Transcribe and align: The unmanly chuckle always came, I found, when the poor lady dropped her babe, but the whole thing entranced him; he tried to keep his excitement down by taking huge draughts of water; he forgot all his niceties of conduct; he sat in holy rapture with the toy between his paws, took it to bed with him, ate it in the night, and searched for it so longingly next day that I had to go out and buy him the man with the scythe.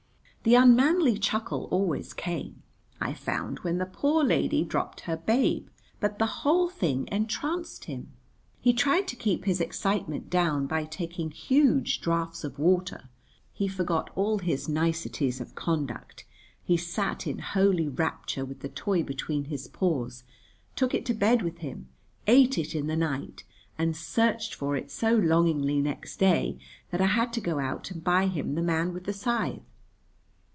The 0.43 0.55
unmanly 0.55 1.19
chuckle 1.19 1.67
always 1.69 2.13
came, 2.13 2.63
I 2.99 3.13
found, 3.13 3.59
when 3.59 3.77
the 3.77 3.85
poor 3.85 4.23
lady 4.23 4.63
dropped 4.63 5.01
her 5.01 5.15
babe, 5.15 5.67
but 5.99 6.17
the 6.17 6.41
whole 6.41 6.67
thing 6.67 7.07
entranced 7.11 7.85
him; 7.85 8.13
he 8.59 8.73
tried 8.73 9.07
to 9.09 9.15
keep 9.15 9.45
his 9.45 9.61
excitement 9.61 10.31
down 10.31 10.65
by 10.65 10.85
taking 10.85 11.29
huge 11.29 12.01
draughts 12.01 12.43
of 12.43 12.57
water; 12.57 13.07
he 13.53 13.67
forgot 13.67 14.09
all 14.15 14.39
his 14.39 14.67
niceties 14.67 15.41
of 15.41 15.53
conduct; 15.53 16.25
he 16.63 16.75
sat 16.75 17.27
in 17.27 17.37
holy 17.37 17.87
rapture 17.87 18.43
with 18.43 18.61
the 18.61 18.69
toy 18.69 19.03
between 19.03 19.43
his 19.43 19.67
paws, 19.67 20.23
took 20.75 20.95
it 20.95 21.05
to 21.05 21.13
bed 21.13 21.43
with 21.43 21.59
him, 21.59 21.87
ate 22.25 22.57
it 22.57 22.73
in 22.73 22.87
the 22.87 22.97
night, 22.97 23.43
and 23.77 23.95
searched 23.95 24.55
for 24.55 24.75
it 24.75 24.89
so 24.89 25.15
longingly 25.15 25.79
next 25.79 26.17
day 26.17 26.57
that 26.89 26.99
I 26.99 27.05
had 27.05 27.31
to 27.33 27.41
go 27.41 27.59
out 27.59 27.91
and 27.91 28.03
buy 28.03 28.25
him 28.25 28.55
the 28.55 28.63
man 28.63 28.91
with 28.91 29.03
the 29.03 29.13
scythe. 29.13 29.61